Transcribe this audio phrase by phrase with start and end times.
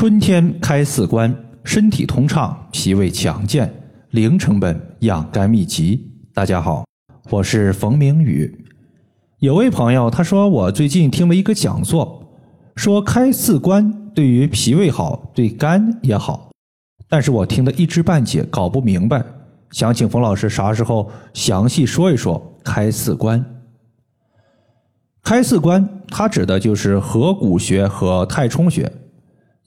[0.00, 1.30] 春天开四关，
[1.62, 3.70] 身体通畅，脾胃强健，
[4.12, 6.10] 零成本养肝秘籍。
[6.32, 6.86] 大家好，
[7.28, 8.64] 我是冯明宇。
[9.40, 12.26] 有位朋友他说，我最近听了一个讲座，
[12.76, 16.50] 说开四关对于脾胃好，对肝也好，
[17.06, 19.22] 但是我听得一知半解，搞不明白，
[19.70, 23.44] 想请冯老师啥时候详细说一说开四关。
[25.22, 28.90] 开四关，它指的就是合谷穴和太冲穴。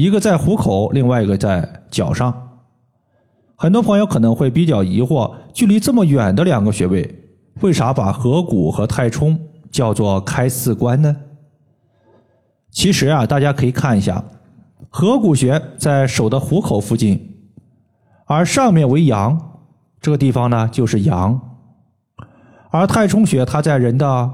[0.00, 2.58] 一个在虎口，另外一个在脚上。
[3.54, 7.22] 很多朋友可能会比较疑惑，距离这么远的两个穴位，
[7.60, 9.38] 为啥把合谷和太冲
[9.70, 11.14] 叫做开四关呢？
[12.70, 14.24] 其实啊，大家可以看一下，
[14.88, 17.36] 合谷穴在手的虎口附近，
[18.24, 19.38] 而上面为阳，
[20.00, 21.38] 这个地方呢就是阳；
[22.70, 24.30] 而太冲穴它在人的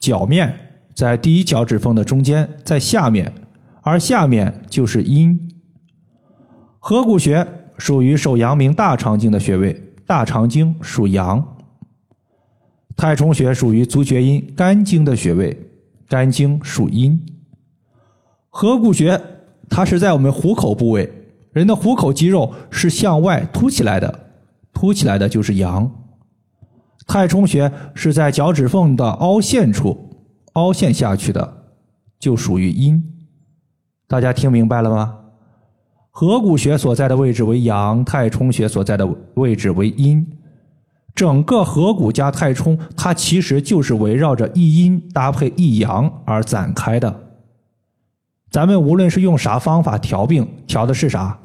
[0.00, 0.56] 脚面，
[0.94, 3.30] 在第一脚趾缝的中间，在下面。
[3.82, 5.38] 而下面就是阴，
[6.78, 7.46] 合谷穴
[7.76, 11.42] 属于手阳明大肠经的穴位，大肠经属阳；
[12.96, 15.58] 太冲穴属于足厥阴肝经的穴位，
[16.08, 17.20] 肝经属阴。
[18.50, 19.20] 合谷穴
[19.68, 21.10] 它是在我们虎口部位，
[21.52, 24.26] 人的虎口肌肉是向外凸起来的，
[24.72, 25.90] 凸起来的就是阳；
[27.08, 30.10] 太冲穴是在脚趾缝的凹陷处，
[30.52, 31.64] 凹陷下去的
[32.20, 33.02] 就属于阴。
[34.12, 35.20] 大家听明白了吗？
[36.10, 40.38] 合谷穴所在的位置为阳，太冲穴所在的位置为阴。
[41.14, 47.22] 整个合谷加太冲，它其实就是围绕着一阴搭配一阳而展开的。
[48.50, 51.38] 咱们无论是用啥方法调病，调的是啥？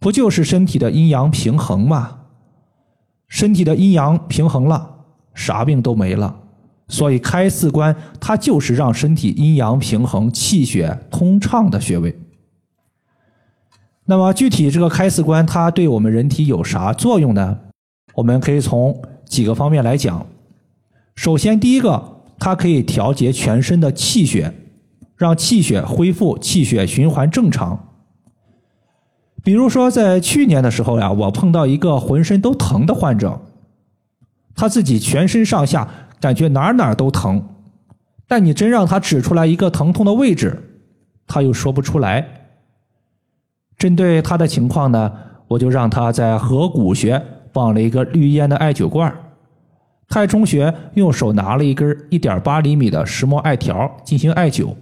[0.00, 2.18] 不就是身体的阴阳平衡吗？
[3.28, 4.90] 身体的阴阳平衡了，
[5.34, 6.41] 啥病都没了。
[6.92, 12.14] 所以开四关，它就是让身体阴阳平衡、气血通畅的穴位。
[14.04, 17.60] 那么具体这个开四关，它对我们人体有啥作用呢？
[18.16, 20.26] 我们可以从几个方面来讲。
[21.14, 24.52] 首先，第一个，它可以调节全身的气血，
[25.16, 27.88] 让气血恢复、气血循环正常。
[29.42, 33.40] 比如说，在去年的时候呀，我碰到一个浑身都疼的患者，
[34.54, 35.88] 他自己全身上下。
[36.22, 37.42] 感觉哪哪都疼，
[38.28, 40.56] 但你真让他指出来一个疼痛的位置，
[41.26, 42.24] 他又说不出来。
[43.76, 45.12] 针对他的情况呢，
[45.48, 47.20] 我就让他在合谷穴
[47.52, 49.12] 放了一个绿烟的艾灸罐
[50.08, 54.76] 太冲穴用手拿了一根一点八厘米的石墨艾条进行艾灸，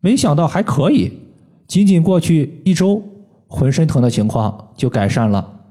[0.00, 1.10] 没想到还可以，
[1.66, 3.02] 仅仅过去一周，
[3.48, 5.62] 浑身疼的情况就改善了。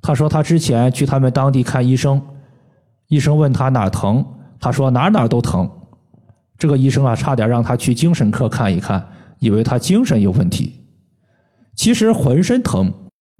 [0.00, 2.22] 他说他之前去他们当地看医生。
[3.08, 4.24] 医生问他哪疼，
[4.58, 5.70] 他说哪哪都疼。
[6.58, 9.06] 这个医生啊，差点让他去精神科看一看，
[9.38, 10.72] 以为他精神有问题。
[11.74, 12.92] 其实浑身疼，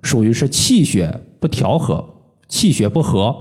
[0.02, 2.04] 属于是气血不调和，
[2.48, 3.34] 气血不和。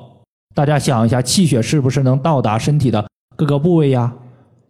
[0.53, 4.14] 大家想一下，气血是不是能到达身体的各个部位呀？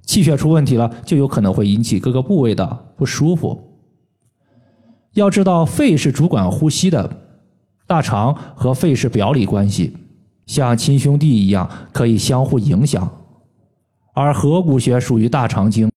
[0.01, 3.79] 气血出问题了，就有可能会引起各个部位的不舒服。
[5.13, 7.21] 要知道，肺是主管呼吸的，
[7.87, 9.95] 大肠和肺是表里关系。
[10.45, 13.09] 像亲兄弟一样，可以相互影响。
[14.13, 15.91] 而合谷穴属于大肠经，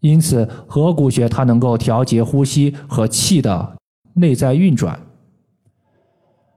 [0.00, 3.76] 因此合谷穴它能够调节呼吸和气的
[4.14, 4.98] 内在运转。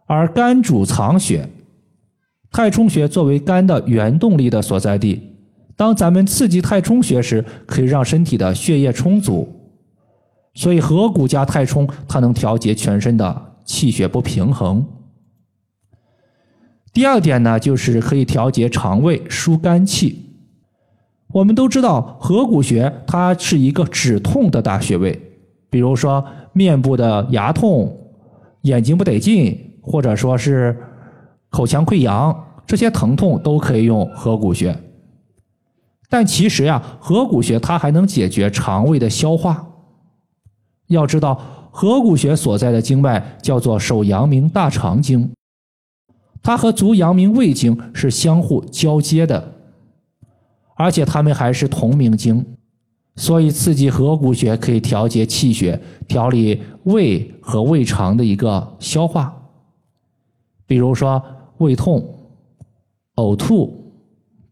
[0.08, 1.48] 而肝主藏血，
[2.52, 5.22] 太冲穴作为肝的原动力的所在地，
[5.76, 9.48] 当咱们刺激太冲穴时，可以让身体的血液充足。
[10.56, 14.84] 所以合谷加太冲，它能调节全身的气血不平衡。
[16.92, 20.26] 第二点呢，就是可以调节肠胃、疏肝气。
[21.32, 25.20] 我们都知道，合谷穴它是一个止痛的大穴位。
[25.70, 27.96] 比如说，面部的牙痛、
[28.64, 30.76] 眼睛不得劲，或者说是
[31.52, 32.36] 口腔溃疡，
[32.66, 34.76] 这些疼痛都可以用合谷穴。
[36.10, 39.68] 但其实呀，合谷穴它还能解决肠胃的消化。
[40.88, 41.40] 要知道，
[41.70, 45.32] 合谷穴所在的经脉叫做手阳明大肠经。
[46.42, 49.54] 它和足阳明胃经是相互交接的，
[50.76, 52.46] 而且它们还是同名经，
[53.16, 59.36] 所以刺激合谷穴可以调节气血，调理胃和胃肠的一个消化。
[60.66, 61.22] 比如说
[61.58, 62.04] 胃痛、
[63.16, 63.94] 呕吐、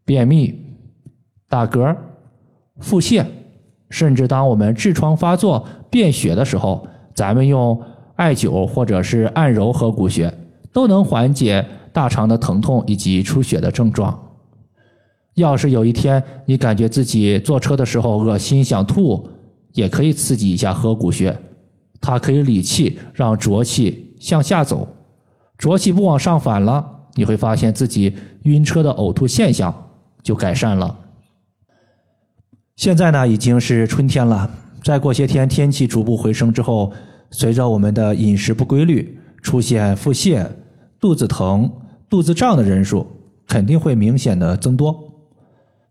[0.04, 0.54] 便秘、
[1.48, 1.96] 打嗝、
[2.80, 3.24] 腹泻，
[3.88, 7.80] 甚至当我们痔疮发作、便血的时候，咱们用
[8.16, 10.32] 艾灸或者是按揉合谷穴，
[10.72, 11.66] 都能缓解。
[11.90, 14.16] 大肠的疼痛以及出血的症状，
[15.34, 19.28] 要是有一天你感觉自己坐车的时候恶心想吐，
[19.72, 21.36] 也可以刺激一下合谷穴，
[22.00, 24.86] 它可以理气，让浊气向下走，
[25.56, 29.74] 浊气不往上反了，你会发现自己晕车的呕吐现象
[30.22, 30.96] 就改善了。
[32.76, 34.48] 现在呢已经是春天了，
[34.84, 36.92] 再过些天天气逐步回升之后，
[37.32, 40.46] 随着我们的饮食不规律，出现腹泻、
[41.00, 41.70] 肚子疼、
[42.08, 43.06] 肚子胀的人数
[43.46, 44.94] 肯定会明显的增多。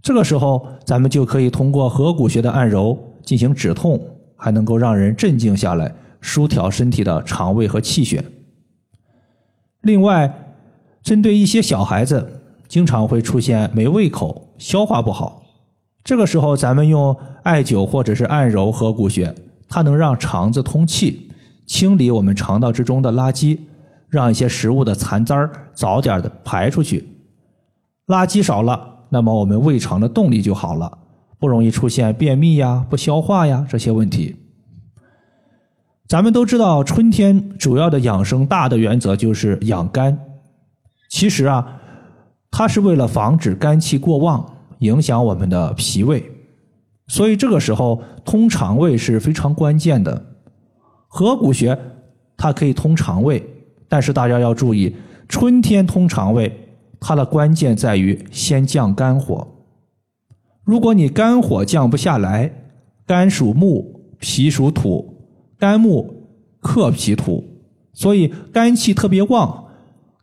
[0.01, 3.99] 这个时候，咱们就可以通过合谷穴的按揉进行止痛，
[4.35, 8.23] 还能够让人镇静下来，舒调身体的肠胃和气血。
[9.81, 10.53] 另外，
[11.01, 15.43] 针对一些小孩子，经常会出现没胃口、消化不好，
[16.03, 19.33] 这个时候咱们用艾灸或者是按揉合谷穴，
[19.67, 21.26] 它能让肠子通气，
[21.67, 23.59] 清理我们肠道之中的垃圾，
[24.09, 27.07] 让一些食物的残渣早点的排出去，
[28.07, 28.95] 垃圾少了。
[29.09, 30.97] 那么我们胃肠的动力就好了，
[31.39, 34.35] 不容易出现便秘呀、不消化呀这些问题。
[36.07, 40.17] 咱们都知道，春天主要的养生大的原则就是养肝。
[41.09, 41.79] 其实啊，
[42.49, 46.31] 它是为了防止肝气过旺，影响我们的脾胃。
[47.07, 50.25] 所以这个时候通肠胃是非常关键的。
[51.07, 51.77] 合谷穴
[52.35, 53.43] 它可以通肠胃，
[53.87, 54.95] 但是大家要注意，
[55.27, 56.63] 春天通肠胃。
[56.99, 59.47] 它的关键在于先降肝火。
[60.63, 62.51] 如果你肝火降不下来，
[63.05, 65.27] 肝属木，脾属土，
[65.59, 66.27] 肝木
[66.59, 67.43] 克脾土，
[67.93, 69.65] 所以肝气特别旺，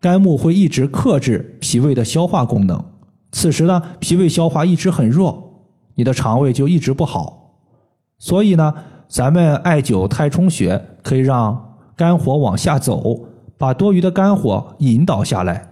[0.00, 2.84] 肝木会一直克制脾胃的消化功能。
[3.30, 7.54] 此时呢，脾胃消化一直很弱，你的肠胃就一直不好。
[8.18, 8.74] 所以呢，
[9.08, 15.70] 咱们艾灸太冲穴可以让肝火往下走，把多余的肝火引导下来。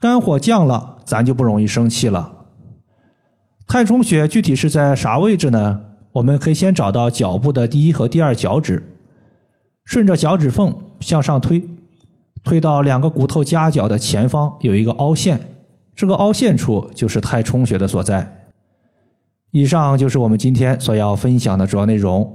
[0.00, 2.32] 肝火降了，咱就不容易生气了。
[3.66, 5.80] 太冲穴具体是在啥位置呢？
[6.12, 8.82] 我们可以先找到脚部的第一和第二脚趾，
[9.84, 11.68] 顺着脚趾缝向上推，
[12.42, 15.38] 推到两个骨头夹角的前方有一个凹陷，
[15.94, 18.48] 这个凹陷处就是太冲穴的所在。
[19.50, 22.34] 以上就是我们今天所要分享的主要内容。